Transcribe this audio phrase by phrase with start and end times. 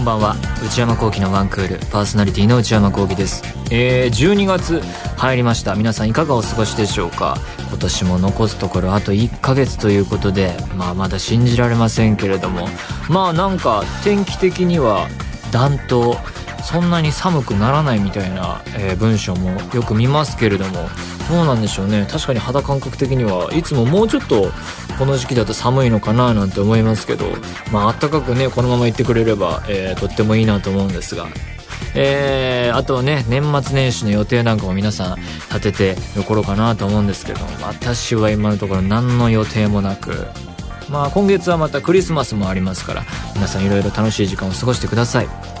[0.00, 0.36] んばんは。
[0.64, 3.42] 内山聖輝のワンクールパーソナリティの内山聖輝です。
[3.70, 4.80] えー、12月
[5.16, 5.74] 入りました。
[5.74, 7.36] 皆さんいかがお過ごしでしょうか？
[7.68, 12.68] 今年も残すところあと1ヶ月ということでまあまだ信じられませんけれども。
[13.08, 15.06] まあなんか天気的には
[15.52, 16.16] 暖冬
[16.64, 20.88] そんなに寒くならないみたいな、えー、文章もよく見ますけれども。
[21.30, 22.06] どうなんでしょうね。
[22.10, 24.50] 確かに肌感覚的にはいつももうちょっと
[24.98, 27.26] この時期だと寒いのかななんて思いますけど
[27.72, 31.28] まあ暖かくねこのまま行ってくれれば、えー、とってもいいなと思うんですが。
[31.94, 35.16] えー、あとはね年末年始の予定なんかも皆さん
[35.52, 40.26] 立ててる頃かなと思うんですけど私は今のところ何の予定もなく。
[40.88, 43.04] まあ今月はまたクリスマスもありますから
[43.36, 45.59] 皆さんいろいろ楽しい時間を過ごしてください。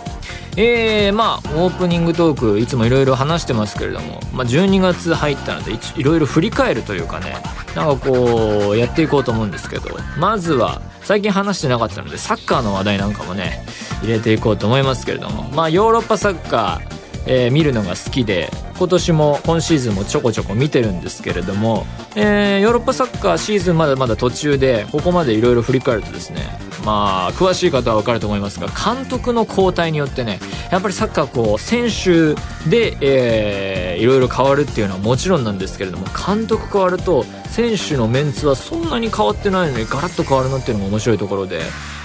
[0.62, 7.34] えー、まあオープニングトークいつもいろいろ話してますけれども、まあ、12月入ったのでいろいろ振り返るというかね
[7.74, 9.88] なんかこうやっていこうと思うんですけど
[10.18, 13.64] まずは最近話してなかったのでサッカーの話題なんかもね
[14.02, 16.99] 入れていこうと思いますけれどもまあヨーロッパサッカー
[17.32, 26.40] えー、見るのが好きで今年も今シーズンもちょこちょこ見てるんですけれども、えー、ヨーロッパサッカーシーズンまだまだ途中でここまでいろいろ振り返るとですね
[26.84, 30.40] まあ詳しい方は分かると思いますが監督の交代によってね
[30.72, 32.34] やっぱりサッカーこう選手
[32.68, 41.60] で、いろいろ変わるっていうのはもちろんなんですけれども監督変わると選手のメンツはそんなに変わってないのにガラッと変わるのっていうのが面白いところで、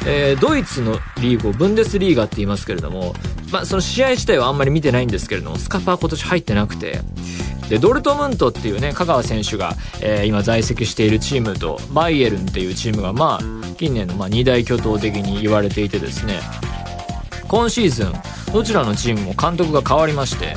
[0.07, 3.13] えー、ドイツのリーグをブンデスリーガって言いますけれども、
[3.51, 6.99] まあ、その試合自体はあんまり見てないんですけれどもスカパー今年入ってなくて。
[7.69, 16.41] でドルトムントっていうね香川選手が、えー、今在籍しているチームとバイエルンっていうチームがまあ近年のまあ二大巨頭的に言われていてですね
[17.47, 18.13] 今シーズン
[18.53, 20.55] どちらのチームも監督が変わりまして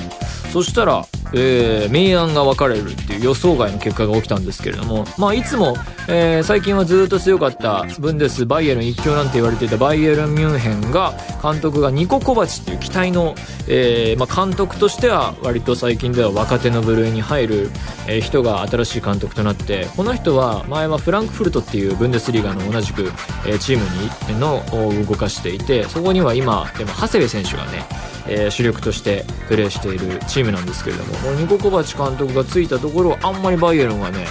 [0.53, 5.77] そしたらえー、明暗が分かれるっていう予想外の結果が起きたんですけれども、まあ、いつも、
[6.09, 13.35] えー、最近はずっと強かったブンデスバイエルン一強なんて言われていたバイエルン・ミュンヘンが監督がニコ・コバチっていう期待の、
[13.69, 17.71] えーまあ、監督としては割と最近では若手の部類に入る、
[18.09, 23.13] え、人が新しい監督となってこの人は前はフランクフルトっていうブンデスリーガの同じく、
[23.47, 23.85] え、チーム
[24.33, 24.65] にの
[25.07, 27.85] 動かしていてそこには今でも長谷部選手がね
[28.29, 34.25] えー、主力としてプレーしているチームチームなんですけれどもこのニコ・コバチ監督がついたところあんまりバイエルンはね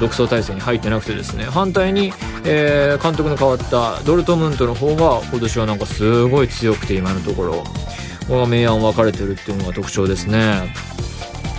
[0.00, 2.12] 独走体制に入ってなくてですね反対に、
[2.44, 7.64] えー、監督の変わったドルトムントの方が今年はなんかすごい強くて今のところこ
[8.28, 10.74] こが明暗分かれてるっていうのが特徴ですね。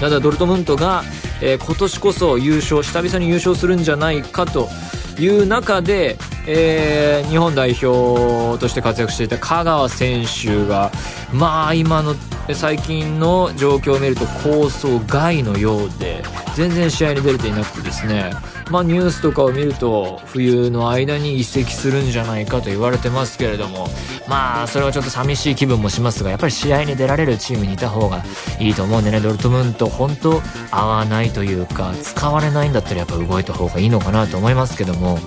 [0.02, 1.04] ただドルトムントが、
[1.42, 4.68] えー、今年こそ優勝久々に優勝するんじゃないかと
[5.18, 10.92] いう中で、えー、日本代表として活躍していた香川選手が
[11.34, 12.16] まあ今の
[12.54, 16.24] 最近の状況を見ると構想外のようで
[16.56, 18.32] 全然試合に出れていなくてですね。
[18.72, 23.88] まあニュースとかを見ると冬の間に移籍するんじゃないかと言われてますけれども。
[24.28, 28.24] まあそれはちょっと寂しい気分もしますがやっぱり試合に出られるチームにいた方が
[28.60, 29.20] いいと思うんでね。
[29.20, 30.42] ドルトムント本当
[30.72, 35.20] 合わないというか使われないんだったらやっぱ動いた方がいいのかなと思いますけども。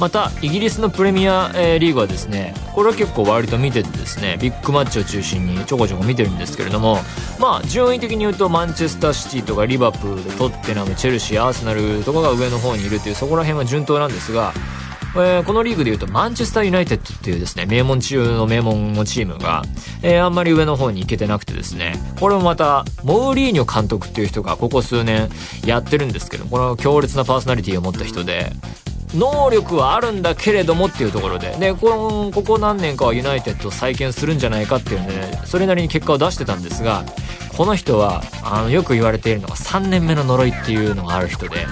[0.00, 6.98] またイギリスのプレミア、リーグはですねこれは結構割と見ててですねビッグマッチを中心にちょこちょこ見てるんですけれども
[7.38, 14.52] まあ順位的に言うとマンチェスターシティとかリバプールトッテナムチェルシーアーセナルとかが上の方にいるというそこら辺は順当なんですが
[15.16, 19.62] えー、このリーグでいうとマンチェスターユナイテッドっていうですね、名門中の名門のチームが、
[20.02, 25.28] えー、あんまり上の方に行けてなくてですね、これもまた、モーリーニョ監督っていう人がここ数年
[25.64, 28.50] やってるんですけど、この強烈なパーソナリティを持った人で、
[29.14, 37.04] 能力はあるんだけれどもっていうところで、で、この、ここ何年かはユナイテッドを再建するんじゃないかっていうんで、それなりに結果を出してたんですが、
[37.56, 41.66] この人は、あの、よく言われているのが3年目の呪いっていうのがある人で、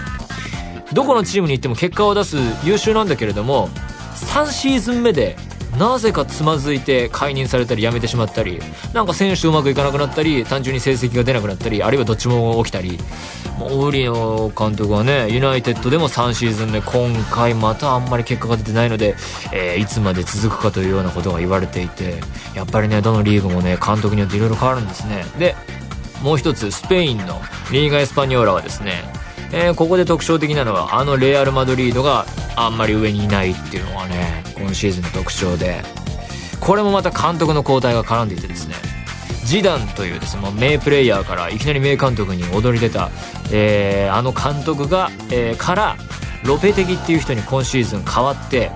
[0.92, 3.68] どこのチームに行っても結果を出す優秀なんだけれども、
[4.14, 5.36] 3シーズン目で
[5.82, 8.60] なぜかつまずいて解任されたり辞めてしまったり
[8.92, 13.00] なんか選手うまくいかなくなったり単純に成績が出なくなったりあるいはどっちも起きたり。
[13.58, 19.14] モーリオ監督はねユナイテッドでも3シーズン目今回またあんまり結果が出てないので、
[19.52, 22.20] えー、いつまで続くかというようなことが言われていて
[22.54, 25.24] やっぱりねどのリーグもね監督によっていろいろ変わるんですね。
[25.38, 25.54] で
[26.22, 27.40] もう一つスペインの
[27.70, 29.21] リーガ・エスパニョーラはですね
[29.52, 32.26] えー、ここで特徴的なのはあのレアル・マドリードが
[32.56, 35.82] あんまり上にいないっていうのがね今シーズンの特徴で。
[36.62, 38.76] これもまた監督の交代が絡んでいてですね
[39.44, 43.10] ジダンというですね名プレイヤーからいきなり名監督に躍り出た、
[43.52, 45.96] えー、あの監督が、えー、から
[46.44, 48.70] ロペテギっていう人に今シーズン変わって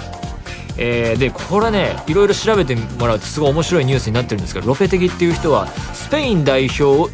[0.79, 7.11] えー、でこれねいろいろ調べてもらうとすごい面白いニュースになってるんですけどロペテギっていう人はスペイン代表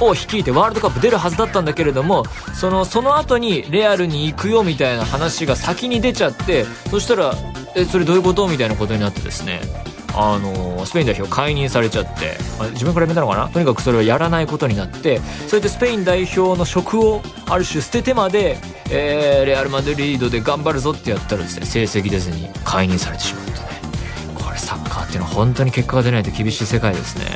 [0.00, 2.24] を率いてワールドカップ出るはずだったんだけれども
[2.54, 7.34] そのその後にレアルに行くよみたいな話が先に出ちゃってそしたら
[7.74, 9.60] えそれどういうことみたいなことになってですね
[10.14, 13.48] あのスペイン代表解任されちゃって、まあ、自分から決めたのかな？
[13.50, 18.56] とにかくそれをやらないことになってそれでスペイン代表の職をある種捨ててまで、
[18.90, 23.58] えー、レアル・マドリードで頑張るぞってやったらですね成績出ずに解任されてしまうとね。
[24.34, 27.26] これサッカーっていうのは本当に結果が出ないと厳しい世界ですね。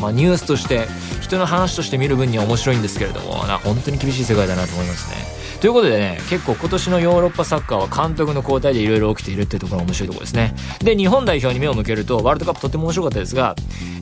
[0.00, 0.86] まあ、ニュースとして
[1.28, 10.54] 人の話として見る分には面白いんですけれどもな本当に厳しい世界だなと思いますねということでね、結構今年のヨーロッパサッカーは監督の交代でいろいろ起きているっていうところが面白いところですね。
[10.78, 13.56] で、日本代表に目を向けると、ワールドカップとても面白かったですが、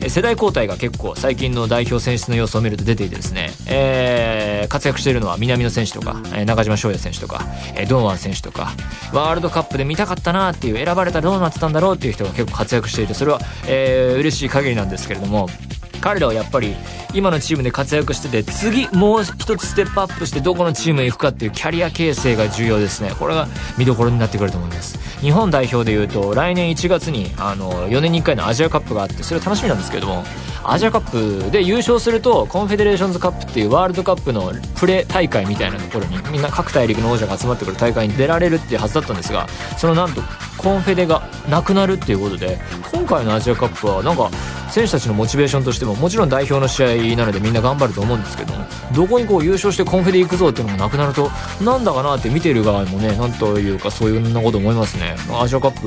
[0.06, 7.46] 世代交代が結構最近の代表選出の様子を見ると出ていてですね、えー、活躍しているのは南野選手とか、中島翔也選手とか、
[7.88, 8.72] 堂安選手とか、
[9.14, 15.48] ワールドカップで見たかったなっていう、選ばれたらどうなってたんだろうっていう人が結構活躍していて、それは、えー、嬉しい限りなんですけれども、
[16.06, 16.76] 彼らはやっぱり
[17.14, 23.10] 今のチームで活躍してて次もう一つステップアップしてどこのチームへ行くかっていうキャリア形成が重要ですね。
[23.18, 25.00] これが見どころになってくると思います。
[25.20, 30.22] 日本代表でいうと来年1月にあの4年に1回のアジアカップがあってそれは楽しみなんですけれども
[30.62, 40.20] アジアカップで優勝するとコンフェデレーションズカップっていうワールドカップのプレ大会みたいなところにみんな各大陸の王者が集まってくる大会に出られるっていうはずだったんですがそのなんと
[40.56, 42.58] コンフェデがなくなるっていうことで
[42.92, 44.30] 今回のアジアカップはなんか
[44.70, 48.64] 選手たちのモチベーションとしてももちろん代表の試合なのでみんな頑張ると思うんですけども
[48.94, 51.30] どこにこう優勝してコンフェで行くぞっていうのがなくなると
[51.62, 55.16] なんだかなって見てる側もねなんというかそういうなこと思いますね。
[55.40, 55.80] アジアカッ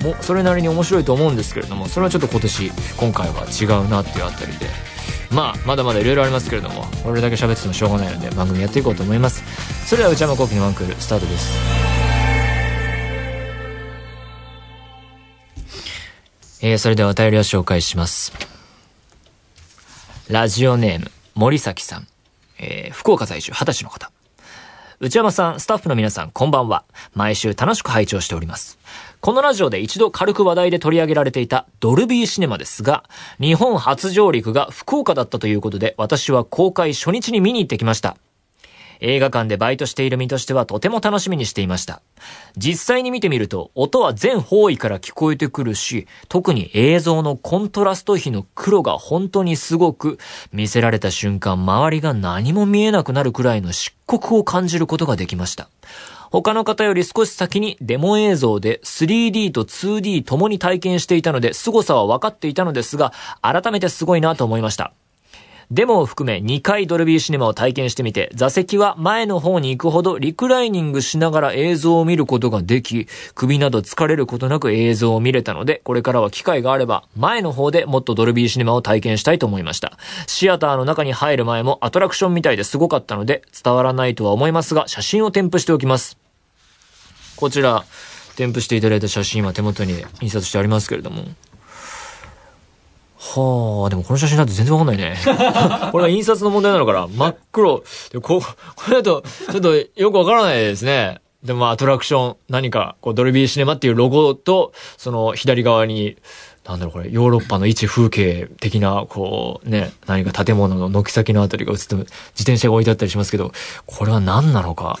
[0.00, 4.66] プもそれなりに面白いと思うんですけれどもそれはちょっと今年今回は違うなっていうあたりで。
[5.30, 9.42] まあまだまだいろいろありますけれどもこれだけ喋っててもしょうがないので番組やっていこうと思います。
[9.86, 11.93] それでは内山昂輝のワンクールスタートです。
[16.66, 18.32] えー、それではお便りを紹介します。
[20.30, 22.08] ラジオネーム、森崎さん。
[22.58, 24.10] えー、福岡在住、二十歳の方。
[24.98, 26.84] 内山さん、スタッフの皆さん、こんばんは。
[27.12, 28.78] 毎週楽しく拝聴しております。
[29.20, 33.04] このラジオで一度軽く話題で取り上げられていたドルビーシネマですが、
[33.38, 38.16] 日本初上陸が福岡だったということで、私は公開初日に見に行ってきました。
[39.00, 42.02] 映画館でバイトしている身としてはとても楽しみにしていました。
[42.56, 50.18] 実際に見てみると、音は全方位から聞こえてくるし、特に映像のコントラスト比の黒が本当にすごく、
[50.52, 55.68] 見せられた瞬間、周りが何も見えなくなるくらいの漆黒を感じることができました。
[56.30, 64.92] 他の方より少し先にデモ映像で 3D と 2D 共に体験していたので凄さは分かっていたのですが、改めてすごいなと思いました。
[65.74, 79.98] デモを含め2回ドルビーシネマを体験してみて、座席は前の方に行くほどリクライニングしながら映像を見ることができ、首など疲れることなく映像を見れたので、これからは機会があれば、前の方でもっとドルビーシネマを体験したいと思いました。
[80.28, 86.16] シアターの中に入る前もアトラクションみたいですごかったので、伝わらないとは思いますが、写真を添付しておきます。
[87.34, 87.84] こちら、
[88.36, 91.24] 添付していただいた写真は手元に印刷してありますけれども、
[93.40, 95.16] はあ、でもこの写真だと全然わかんないね。
[95.92, 97.82] これは印刷の問題なのかな真っ黒。
[98.12, 101.20] でこ、これだと、ちょっとよくわからないですね。
[101.42, 106.16] でもアトラクション、何か、こう、ドルビーシネマっていうロゴと、その左側に、
[106.64, 112.06] なんだろうこれ、ヨーロッパの一風景的な、こう、ね、何か建物の軒先のあたりが映って、自
[112.38, 113.52] 転車が置いてあったりしますけど、
[113.84, 114.98] これは何なのか。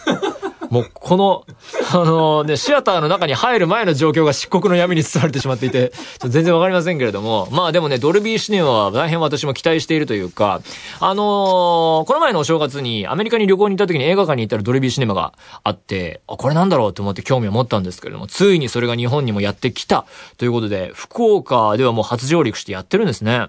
[0.74, 1.46] もうこの、
[1.92, 10.62] あのね、シアターの中に入る前の状況が漆黒の闇に包まれてしまっていて、ちょっと全然わかりませんけれども、まあでもね、ドルビーシネマは大変私も期待しているというか、
[10.98, 20.06] あのー、この前のお正月にアメリカに旅行に行った時に映画館に行ったらドルビーシネマがあって、あ、これなんだろうと思って興味を持ったんですけれども、ついにそれが日本にもやってきた
[20.38, 23.46] ということで、福岡ではもう初上陸してやってるんですね。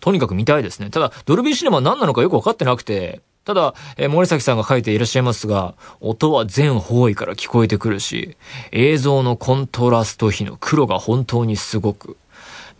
[0.00, 0.88] とにかく見たいですね。
[0.88, 8.36] ただ、ドルビーシネマは何なのかよくわかってなくて、ただ、えー、森崎さんが書いていらっしゃいますが、音は全方位から聞こえてくるし、
[8.72, 12.16] 映像のコントラスト比の黒が本当にすごく、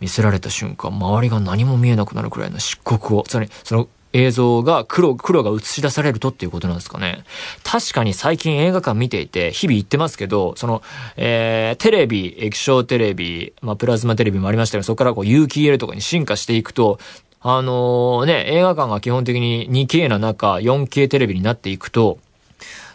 [0.01, 7.25] 見せられた瞬間、周りが何も見えなくなるくらいの漆黒を、つまり、その映像が黒、黒が映し出されるとっていうことなんですかね。
[7.63, 10.81] 確かに最近映画館見ていて、日々行ってますけど、その、
[11.17, 16.97] えー、テレビ、液晶テレビ、まあ、プラズマテレビもありましたけど、そこからこう有機 EL とかに進化していくと、
[17.47, 22.17] あのー、ね、映画館が基本的に 2K な中、4K テレビになっていくと、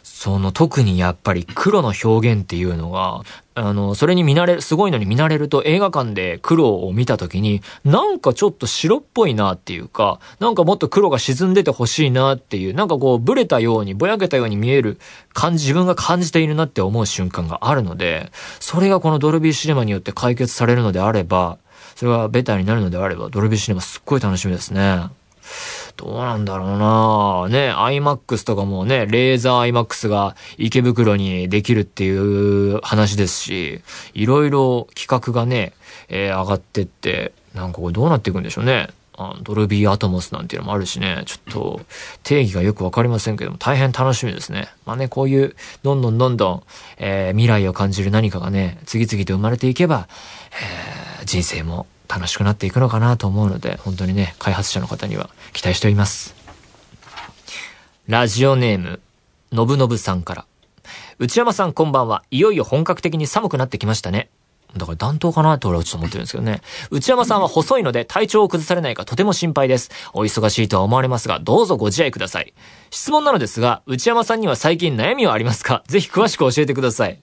[0.02, 3.22] その特にやっぱり黒の表現っていうのが、
[3.54, 14.98] あの、それに見慣れる、すごいのに見慣れると映画館で黒を見た時に、なんかちょっと白っぽいなっていうか、なんかもっと黒が沈んでてほしいなっていう、なんかこう、ブレたように、ぼやけたように見える
[15.32, 21.58] 感じ、自分が感じているなって思う瞬間があるので、それがこのドルビーシネマによって解決されるのであれば、
[21.96, 25.08] それがベターになるのであれば、ドルビーシネマすっごい楽しみですね。
[25.96, 33.82] どうなんだろうなね、IMAX とかもね、レーザー IMAX が池袋にできるっていう話ですし、
[34.14, 35.72] いろいろ企画がね、
[36.08, 38.88] えー、上がってって、なんかこれどうなっていくんでしょうね。
[39.20, 41.80] あドルビーアトモスなんていうのもあるしね、ちょっと
[42.22, 44.68] 定義がよくわかりませんけども、大変楽しみですね。
[44.86, 46.62] まあね、こういう、どんどんどんどん、
[46.96, 50.08] えー、未来を感じる何かがね、次々と生まれていけば、
[51.20, 56.34] えー、人生も楽しくなっていくのかなと思うので、本当にね、開発者の方には期待しております。
[58.08, 59.00] ラジオネーム、
[59.52, 60.46] のぶのぶさんから。
[61.18, 62.24] 内山さんこんばんは。
[62.30, 64.30] いよいよ本格的に寒くなってきましたね。
[64.76, 66.60] だから暖冬かなって俺はちょっと思ってるんですけどね。
[66.90, 69.90] 内山さんは細いので体調を崩されないかとても心配です。
[70.12, 72.54] お忙しいとは思われますが、どうぞご自愛ください。
[72.90, 75.82] 質問なのですが、内山さんには最近悩みはありますか？
[75.86, 77.20] ぜひ詳しく教えてください。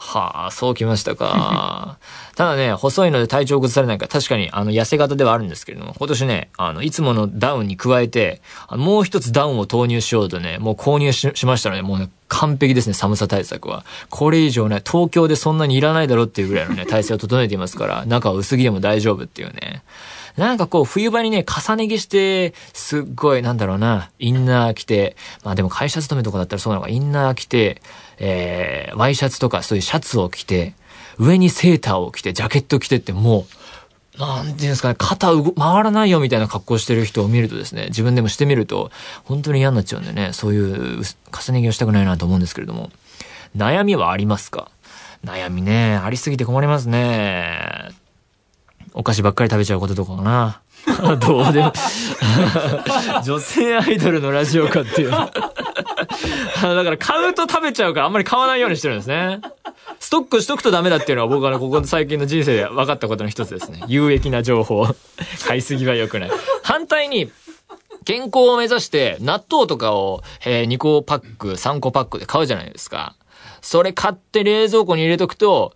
[0.00, 1.98] はあ、そうきましたか。
[2.36, 8.40] ただね、細いので体調崩されないから、確かに、あの、痩せ型ではあるんですけれども、今年ね、あの、いつものダウンに加えて、
[8.70, 13.84] もう一つダウンを投入しようとね、もう購入しましたので、もうね、完璧ですね、寒さ対策は。
[14.08, 19.82] これ以上ね、東京でそんなにいらないだろうっていうぐらいのね、 体制を整えていますから、中は薄着でも大丈夫っていうね。
[20.36, 27.82] なんかこう、冬場にね、重ね着して、すっごい、なんだろうな、インナー着て、まあでも会社勤めとかだったらそうなのか、インナー着て、
[28.18, 30.74] えー、ワイシャツとかそういうシャツを着て、
[31.18, 33.46] 上にセーターを着て、ジャケット着てっても
[34.16, 38.90] う、なんていうんですかね、肩動、回らないよみたいな格好してる人を見るとですね、自分でもしてみると、
[39.24, 42.90] 本当に嫌になっちゃうんでね、そういう重ね着をしたくないなと思うんですけれども、
[43.56, 44.70] 悩みはありますか？
[45.24, 47.90] 悩みね、ありすぎて困りますね。
[48.94, 50.60] お菓子ばっかり食べちゃうこととかかな。
[51.18, 51.72] どうでも
[53.24, 55.10] 女性アイドルのラジオかっていう
[56.62, 59.40] だから買うと食べちゃうからあんまり買わないようにしてるんですね。
[60.00, 63.82] ストックしとくとダメだっていうのは僕はね、ここ最近の人生で分かったことの一つですね。
[63.88, 64.86] 有益な情報。
[65.46, 66.30] 買いすぎは良くない。
[66.62, 67.30] 反対に、
[68.04, 73.16] 健康を目指して納豆とかを、え、2個パック、3個パックで買うじゃないですか。
[73.60, 75.74] それ買って冷蔵庫に入れとくと、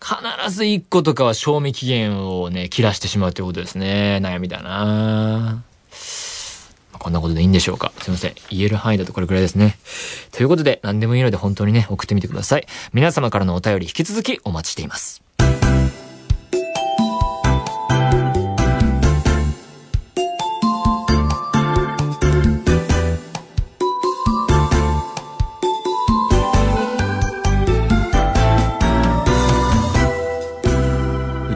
[0.00, 4.20] 必ず1個とかは賞味期限をね、切らしてしまうということですね。
[4.22, 5.62] 悩みだな
[6.98, 8.34] こんなことでいいんでしょうかすいません。
[8.50, 9.76] 言える範囲だとこれくらいですね。
[10.32, 12.66] ということで、何でもいいので本当にね、送ってみてください。
[12.92, 15.22] 皆様からのお便り引き続きお待ちしています。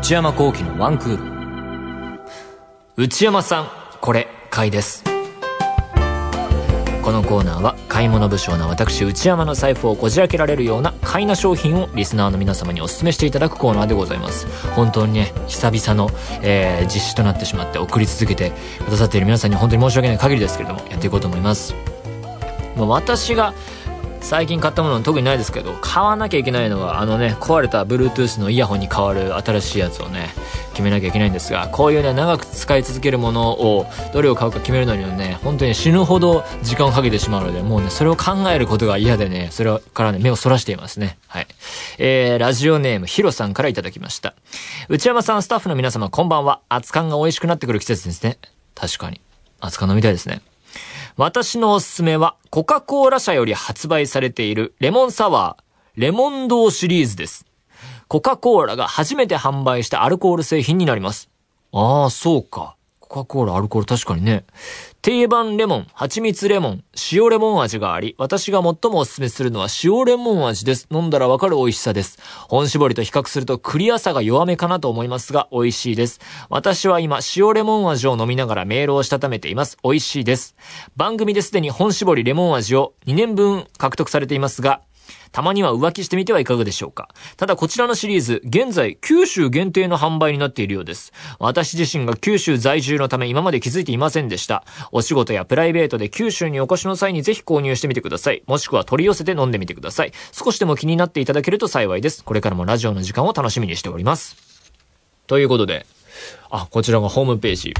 [0.08, 1.38] 内山幸喜のワンクール。
[2.96, 5.04] 内山さん、これ、買いです。
[7.08, 14.46] このコーナーは買い物不詳な私内山の財布をこじ開けられるような買いな商品をリスナーの皆様にお勧めしていただくコーナーでございます。
[14.74, 16.10] 本当にね久々の、
[16.42, 18.52] えー、実施となってしまって送り続けて
[18.84, 21.74] くださっている皆さんに本当に申し訳ない限りですけれどもやっていこうと思います。
[22.76, 23.54] まあ私が
[24.20, 30.28] 最近買ったもの特にないですけど買わなきゃいけないのはあのね壊れた Bluetooth のイヤホンに代わる新しいやつをね
[30.70, 41.18] 決めなきゃいけないんですがこういうね長く使い続けるものをどれを買うか決めるのにはね本当に死ぬほど時間をかけてしまうのでもうねそれを考えることが嫌でねそれからね目をそらしていますね。
[41.26, 41.46] はい。
[41.98, 44.34] えー、ラジオネームヒロさんからいただきました。
[44.88, 46.60] 内山さんスタッフの皆様こんばんは。
[46.68, 48.38] 熱燗が美味しくなってくる季節ですね。
[48.74, 49.20] 確かに。
[49.60, 50.42] 熱燗飲みたいですね。
[51.18, 57.44] 私のおすすめは、コカ・コーラ社より発売されているレモンサワー、レモンドーシリーズです。
[58.06, 61.28] コカ・コーラが初めて販売したアルコール製品になります。
[61.72, 62.76] ああ、そうか。
[63.08, 64.44] コカ・コーラ、アルコール確かにね。
[65.00, 70.86] 定番レモン、蜂蜜レモン、塩レモン味があり、私が最もおすすめするのは塩レモン味です。
[70.90, 72.18] 飲んだらわかる美味しさです。
[72.48, 76.20] 本搾りと比較するとクリアさが弱めかなと思いますが、美味しいです。
[76.50, 79.78] 私は今、塩レモン味を飲みながらメールをしたためています。
[79.82, 80.54] 美味しいです。
[80.96, 84.82] 番組ですでに本搾りレモン味を2年分獲得されていますが、
[85.32, 87.08] たまには浮気してみてはいかがでしょうか。
[87.36, 91.12] ただこちらのシリーズ、現在九州限定の販売になっているようです。
[91.38, 94.64] 私自身が九州在住のため今まで気づいていませんでした。
[94.92, 98.42] お仕事やプライベートで九州にお越しの際にぜひ購入してみてください。
[98.46, 100.12] もしくは取り寄せて飲んでみてください。
[100.32, 102.24] 少しでも気になっていただけると幸いです。
[102.24, 104.36] これからもラジオの時間を楽しみにしております。
[105.26, 105.86] ということで、
[106.50, 107.74] あ、こちらがホームページ。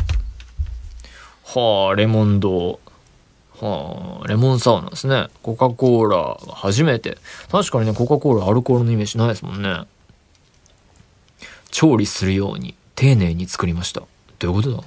[1.45, 2.79] はあ、レモン堂。
[3.61, 5.29] はあ、レモンサワーなんですね。
[5.43, 7.19] コカ・コーラ初めて。
[7.51, 9.85] 確かにね、コカ・コーラアルコールのイメージないですもんね。
[11.71, 14.03] 調理するように丁寧に作りました。
[14.39, 14.83] どういうことだ？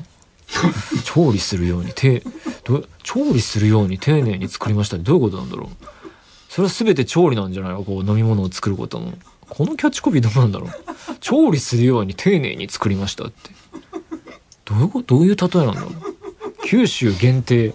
[1.05, 2.23] 調理するように、て、
[2.65, 5.85] ど調理するように丁寧に作りましたってどういうことなんだろう？
[6.49, 7.83] それは全て調理なんじゃないの？
[7.83, 9.13] こう飲み物を作ることも。
[9.49, 10.71] このキャッチコピーどうなんだろう？
[11.19, 13.51] 調理するように丁寧に作りましたって。
[14.65, 15.15] どういうこと？
[15.15, 15.91] どういう例えなんだろう？
[16.65, 17.73] 九州限定。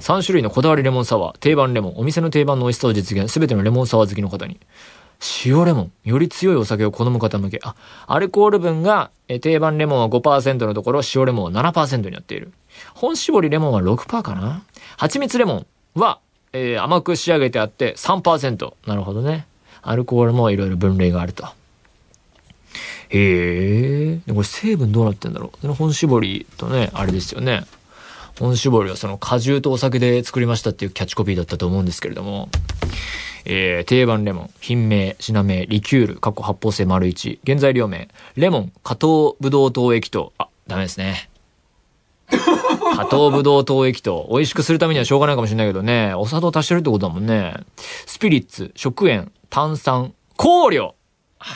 [0.00, 4.58] 3種類のこだわりレモンサワー、定番レモン、お店の定番の美味しさを実現、すべてのレモンサワー好きの方に。
[5.46, 7.60] 塩レモン、より強いお酒を好む方向け。
[7.62, 7.74] あ、
[8.06, 12.52] アルコール分が、え定番レモンは5%のところ、塩レモンは7%になっている。
[12.94, 14.62] 本搾りレモンは6%かな？
[14.96, 16.18] 蜂蜜レモンは、
[16.52, 18.74] えー、甘く仕上げてあって3%。
[18.86, 19.46] なるほどね。
[19.82, 21.46] アルコールもいろいろ分類があると。
[23.10, 24.32] へえ。
[24.32, 25.68] これ成分どうなってんだろう？
[25.68, 27.64] 本搾りとね、あれですよね。
[28.38, 32.48] 本搾りはその果汁とお酒で作りましたっていうキャッチコピーだったと思うんですけれども、
[33.44, 41.28] えー、定番レモン、品名、品名、リキュール、過去発泡性丸一、原材料名、レモン、加糖ブドウ糖液糖、あ、ダメですね。
[42.96, 47.54] 加糖ブドウ糖液糖、美味しくするためにはしょうがないかもしれないけどね、お砂糖足してるってことだもんね。
[48.06, 50.94] スピリッツ、食塩、炭酸、香料
[51.38, 51.46] あ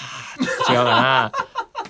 [0.71, 1.33] 違うかな。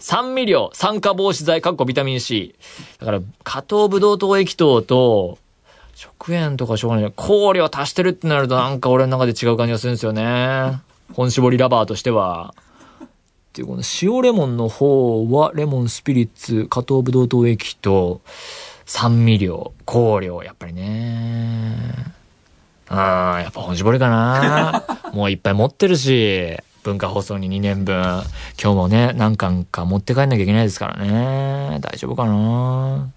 [0.01, 2.55] 酸味料、酸化防止剤、かっこビタミン C。
[2.99, 5.39] だから、加糖ブドウ糖液糖と、
[5.95, 7.13] 食塩とかしょうがない。
[7.17, 10.81] 香料足してるってなるとなんか俺の中で違う感じがするんですよね。
[11.13, 12.55] 本搾りラバーとしては。
[13.03, 13.07] っ
[13.53, 18.21] ていうこの塩レモンの方は、レモンスピリッツ、加糖ブドウ糖液と、
[18.87, 21.95] 酸味料、香料、やっぱりね。
[22.91, 24.85] うん、やっぱ本搾りかな。
[25.13, 26.57] もういっぱい持ってるし。
[26.85, 27.97] 文化放送に2年分、
[28.63, 31.79] 今日もね、何巻か持って帰んなきゃいけないですからね。
[31.81, 33.11] 大丈夫かな？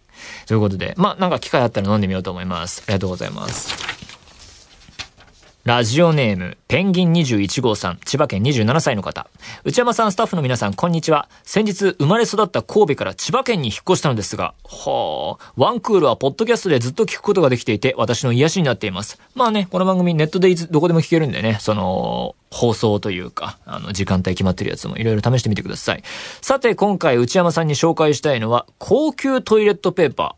[0.48, 2.84] ということで、まあ、なんか機会あったら飲んでみようと思います。
[2.86, 4.01] ありがとうございます。
[5.64, 9.28] ラジオネーム、ペンギン21号さん、千葉県27歳の方。
[9.64, 11.30] 内山さん、スタッフの皆さん、こんにちは。
[11.44, 19.22] 先日、生まれ育った神戸から千葉県に引っ越したのですが、はあ、ワンクールはポッドキャストでずっと聞くことができていて、私の癒しになっています。
[19.36, 26.02] まあね、この番組ネットでいつ、どこでも聞けるんでね、その、放送というか、あの、時間帯決まってるやつもいろいろ試してみてください。
[26.42, 30.38] さて、今回内山さんに紹介したいのは、高級トイレットペーパ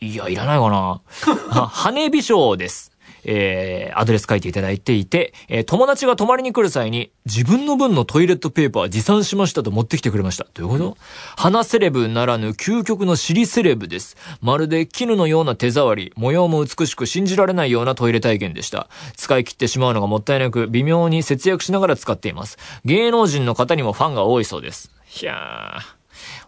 [0.00, 0.04] ー。
[0.04, 1.00] いや、いらないかな。
[1.70, 2.97] 羽美少です。
[3.30, 10.46] えー、アドレス書いていただいていて、えー、友達が泊まりに来る際に、自分の分のトイレットペーパー持参しましたと持ってきてくれました。
[10.54, 10.96] どういうこと？
[11.36, 14.16] 花セレブならぬ究極の尻セレブです。
[14.40, 18.88] まるで絹のような手触り、模様も美しく信じられないようなトイレ体験でした。
[19.14, 22.56] 使い切ってしまうのがもったいなく、微妙に節約しながら使っています。
[22.86, 24.90] 芸能人の方にもファンが多いそうです。
[25.20, 25.97] いやー。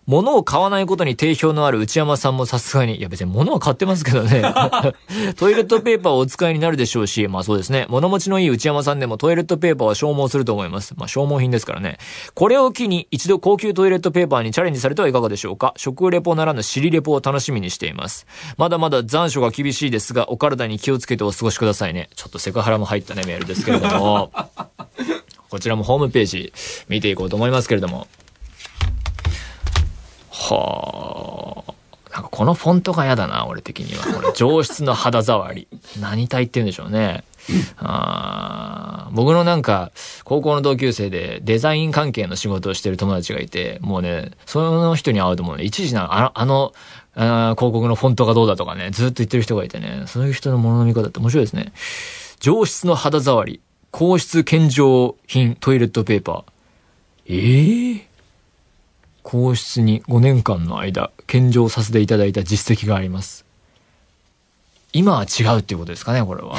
[0.07, 4.43] 物を買わないことに定評のある内山さんもさすがに、いや別に物は買ってますけどね。
[5.37, 7.87] トイレットペーパーをお使いになるでしょうし、まあそうですね。
[7.89, 10.95] 物持ちのいい内山さんでもトイレットペーパーは消耗すると思います。
[10.97, 11.99] まあ消耗品ですからね。
[12.35, 18.27] これを機に一度高級トイレットペーパーにチャレンジされてはいかがでしょうか食レポならぬ尻レポを楽しみにしています。
[18.57, 22.11] まだまだ残暑が厳しいですが、お体に気をつけてお過ごしくださいね。
[22.17, 24.33] ちょっとセクハラも入ったね、メールですけれども。
[25.51, 26.53] こちらもホームページ
[26.89, 28.07] 見ていこうと思いますけれども。
[30.41, 31.75] はあ。
[32.13, 34.15] なんかこのフォントが嫌だな、俺的には。
[34.15, 35.69] これ上質の肌触り。
[36.01, 37.25] 何体って言うんでしょうね。
[37.79, 39.93] あ僕のなんか、
[40.25, 46.73] 高校の同級生でデザイン関係の仕事をしてる友達がいて、もうね、その人に会うともうね、一時なあの、あの、
[47.15, 51.73] あ広告のフォントがどうだとかね、ずっと言ってる人がいてね、そういう人のものの見方って面白いですね。
[52.41, 56.45] 上質の肌触り、高質献上品トイレットペーパー。
[57.27, 58.10] ええー？
[59.23, 63.45] 皇室に5年間の間、献上させていただいた実績があります。
[64.93, 66.57] 今は違うっていうことですかね、これは。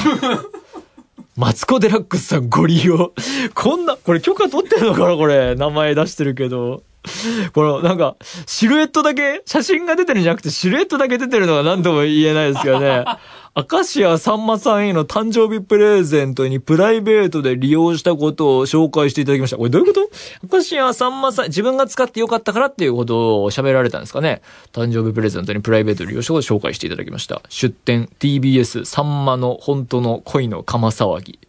[1.36, 3.14] マツコ・デラックスさんご利用。
[3.54, 5.56] こんな、これ許可取ってるのかなこれ。
[5.56, 6.84] 名前出してるけど。
[7.54, 13.04] この、なんか、シルエットだけ、写真が出てるんじゃなくて、シルエットだけ出てるのが何とも言えないですけどね。
[13.54, 19.58] 明石家さんまさんへの誕生日プレゼントにプライベートで利用したことを紹介していただきました。
[19.58, 20.10] これどういうこと？
[20.56, 24.42] 明石家さんまさん、自分が使ってよかったからっていうことを喋られたんですかね。
[24.72, 27.42] 誕生日プレゼントにプライベートで利用したことを紹介していただきました。
[27.50, 31.40] 出展 TBS さんまの本当の恋の釜騒ぎ。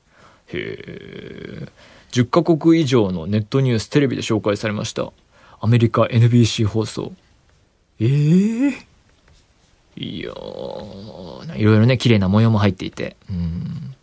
[0.48, 1.68] へー。
[2.12, 5.12] 10カ国以上のネットニューステレビで紹介されました。
[5.64, 7.12] アメリカ NBC 放送。
[8.00, 8.74] ええー？
[9.96, 13.16] いやー、いろいろね、綺麗な模様も入っていて。
[13.30, 13.94] うん。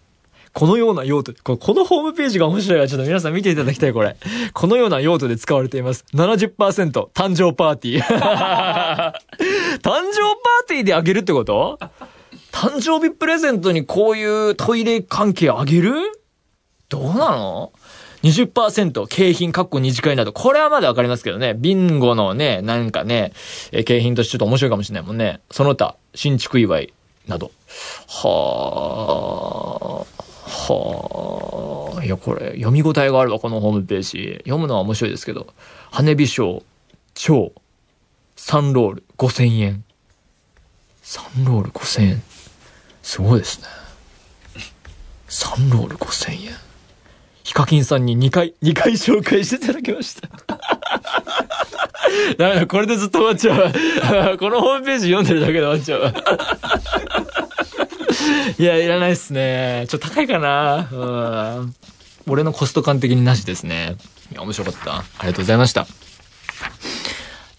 [0.53, 4.15] このような用途このホームページが面白いから、ちょっと皆さん見ていただきたい、これ。
[4.53, 6.05] このような用途で使われています。
[6.13, 8.01] 70%、誕生パーティー。
[8.07, 9.13] 誕
[9.81, 11.77] 生パーティーであげるってこと？
[12.53, 15.93] 誕生日プレゼントにこういうトイレ関係あげる？
[16.87, 17.73] どうなの？
[18.23, 20.33] 20%景品、カッコ二次会など。
[20.33, 21.53] これはまだわかりますけどね。
[21.53, 23.31] ビンゴのね、なんかね、
[23.71, 25.39] え景品としてちょっと面白いかもしれないもんね。
[25.51, 26.93] その他、新築祝い
[27.27, 27.51] など。
[28.07, 28.29] は
[29.91, 30.05] あ、
[30.49, 32.03] はあ。
[32.03, 34.37] いや、これ、読み応えがあるわ、このホームページ。
[34.39, 35.47] 読むのは面白いですけど。
[35.91, 36.63] 羽美賞、
[37.13, 37.53] 超、
[38.35, 39.83] 3ロール、5000円。
[41.03, 42.23] 3ロール5000円。
[43.01, 43.67] すごいですね。
[45.29, 46.68] 3ロール5000円。
[47.49, 50.29] ヒカキンさんに2回、2回紹介していただきました。
[52.37, 53.55] ダメだ、これでずっと終わっちゃ
[54.33, 54.37] う。
[54.45, 56.13] このホームページ読んでるだけで終わっちゃう。
[58.61, 59.87] いや、いらないっすね。
[59.89, 61.65] ちょっと高いかな。
[62.27, 63.95] 俺のコスト感的になしですね。
[64.31, 64.97] いや、面白かった。
[64.97, 65.87] ありがとうございました。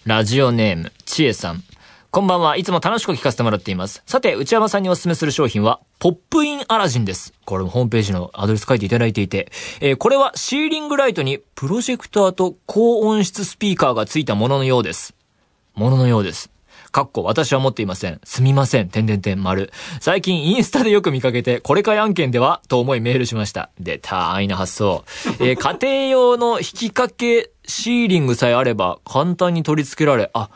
[0.06, 1.64] ラジオネーム、ちえさん。
[2.12, 2.56] こんばんは。
[2.56, 4.02] いつも楽しく聞かせてもらっています。
[4.04, 7.32] さて、内山さんにお勧めする商品は、ポップインアラジンです。
[7.44, 15.14] これもホームページのアドレス書いていただいていて、えー、これはシーリングライトにプロジェクターと高音質スピーカーがついたもののようです。
[15.76, 16.50] もののようです。
[16.90, 18.20] かっこ私は持っていません。
[18.24, 18.88] すみません。
[18.88, 19.70] 点々点丸。
[20.00, 23.70] 最近インスタでよく見かけて、これかい案件ではと思いメールしました。
[23.78, 25.04] 出た、安易な発想。
[25.38, 30.50] えー、家庭用の引き掛けシーリングさえあれば簡単に取り付けられ、あ、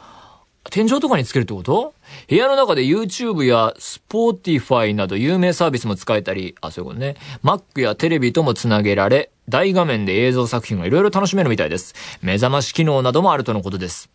[0.71, 1.95] 天井とかにつけるってこと？
[2.29, 7.17] 部屋の中で YouTube や Spotify など有名サービスも使えたり、あ、そういうことね。
[7.43, 11.95] Mac やテレビともつなげられ、大画面で映像作品がいろいろ楽しめるみたいです。
[12.23, 14.11] 目覚まし機能などもあるとのことです。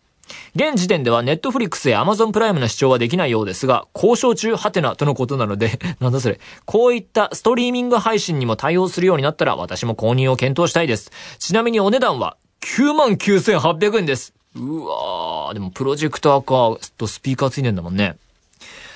[0.54, 6.40] 現時点では Netflix や Amazon プライムの視聴はできないようですが、交渉中ハテナとのことなので なんだそれ。
[6.64, 11.10] こういったストリーミング配信にも対応するようになったら私も購入を検討したいです。
[11.38, 14.34] ちなみにお値段は99,800円です。
[14.56, 18.16] うわー、でもプロジェクターか、とスピーカーついてんだもんね。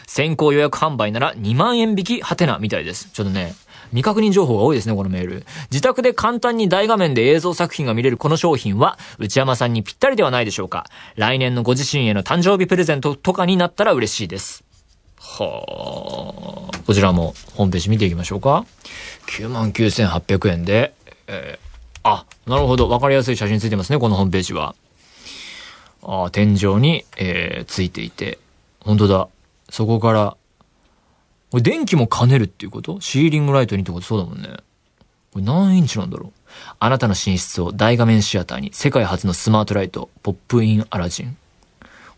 [0.07, 3.09] 先行予約販売なら2万円引きハテナみたいです。
[3.13, 3.55] ちょっとね、
[3.91, 5.47] 未確認情報が多いですね、このメール。
[5.71, 10.87] 自宅で簡単に大画面で映像作品が見れるこの商品は、内山さんにぴったりではないでしょうか。
[11.17, 14.65] 来年のご自身への誕生日プレゼントとかになったら嬉しいです。
[15.19, 16.79] はあ。
[16.87, 18.67] こちらもホームページ見ていきましょうか。
[19.29, 20.93] 99,800円で、
[21.29, 22.89] えー、あ、なるほど。
[22.89, 24.75] わかりやすい写真ついてますね、このホームページは。
[26.07, 28.39] あ天井に、えー、ついていて、
[28.81, 29.29] 本当だ。
[29.71, 30.37] そこから、
[31.51, 33.01] これ電気も兼ねるっていうこと？
[33.01, 34.05] シーリングライトにってこと？
[34.05, 34.49] そうだもんね。
[35.33, 36.33] これ何インチなんだろう？
[36.79, 41.37] あなたの寝室を大画面シアターに世界初のスマートライト、ポップインアラジン。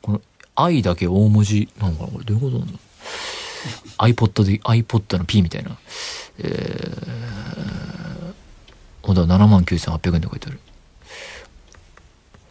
[0.02, 0.20] この
[0.54, 2.78] 愛だけ大文字なのかなこれどういうことなんだ
[3.98, 5.76] ?iPod で、iPod の P みたいな。
[6.38, 8.34] えー、
[9.02, 10.60] ほんと79,800円で書いてある。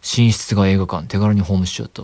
[0.06, 2.02] 寝室が映画館、手軽にホームしちゃった。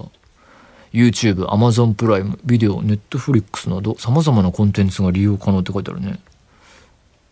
[0.93, 6.19] YouTube、Amazon プライム、ビデオ、Netflix など様々なコンテンツが利用可能って書いてあるね。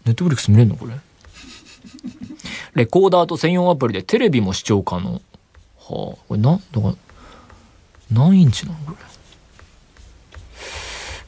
[0.05, 0.95] Netflix 見れんのこれ？
[2.75, 5.15] レコーダーと専用アプリでテレビも視聴可能。
[5.15, 5.21] はあ、
[5.87, 6.95] これな、だから、
[8.13, 8.97] 何インチなのこれ？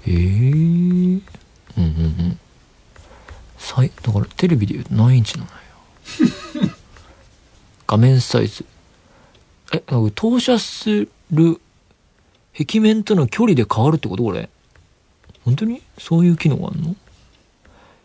[0.06, 1.22] ええー。
[1.78, 1.86] うんうんう
[2.30, 2.38] ん。
[3.58, 5.56] さい、だからテレビで言うと何インチなのよ。
[7.86, 8.64] 画面サイズ
[9.72, 9.82] え、
[10.14, 11.60] 投射する
[12.56, 14.22] 壁面との距離で変わるってこと？
[14.22, 14.50] これ。
[15.44, 15.82] 本当に？
[15.98, 16.88] そういう機能があるの？
[16.88, 16.96] 引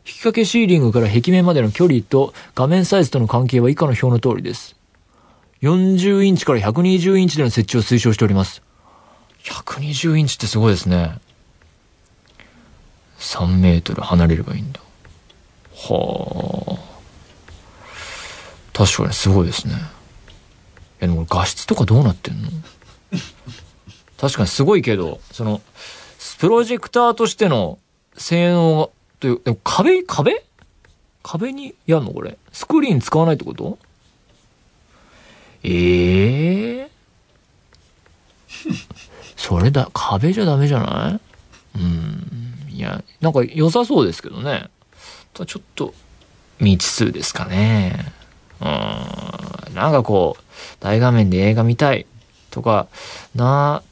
[0.06, 4.78] き掛けシーリングから壁面までの距離と画面サイズとの関係は以下の表の通りです。
[5.62, 8.62] 40インチから120インチでの設置を推奨しております。
[9.44, 11.20] 120インチってすごいですね。
[13.20, 14.80] 3メートル離れればいいんだ。
[15.74, 16.88] はあ。
[18.72, 19.74] 確かにすごいですね。
[21.00, 22.50] やでも画質とかどうなってんの？
[24.18, 25.62] 確かにすごいけど、その、
[26.40, 27.78] プロジェクターとしての
[28.16, 30.44] 性能という、でも壁、壁？
[31.24, 32.38] 壁にやんのこれ？
[32.52, 33.78] スクリーン使わないってこと？
[35.64, 36.90] ええー、
[39.36, 41.20] それだ、壁じゃダメじゃな
[41.76, 41.80] い？
[41.80, 42.70] うん。
[42.72, 44.70] いや、なんか良さそうですけどね。
[45.34, 45.94] ちょっと、
[46.60, 48.12] 未知数ですかね。
[48.62, 49.76] うん。
[49.76, 50.44] なんかこう、
[50.80, 52.06] 大画面で映画見たい
[52.52, 52.88] とか、
[53.36, 53.84] な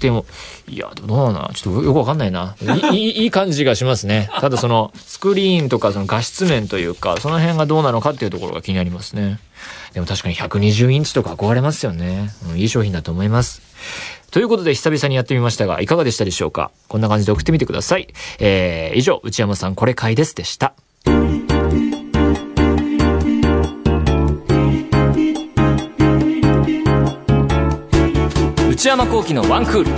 [0.00, 0.26] でも、
[0.68, 2.56] いや、どうなのちょっとよくわかんないな。
[2.92, 4.28] いい、いい感じがしますね。
[4.40, 9.38] ただその、スクリーンとかその画質面というか、その辺がどうなのかっていうところが気になりますね。
[9.92, 12.30] でも確かに120インチとか憧れますよね。
[12.50, 13.62] うん、いい商品だと思います。
[14.30, 16.70] ということで久々にやってみましたが、いかがでしたでしょうか？
[16.88, 18.08] こんな感じで送ってみてください。
[18.40, 20.74] えー、以上、内山さんこれ買いですでした。
[28.84, 29.90] 内山幸喜のワンクール。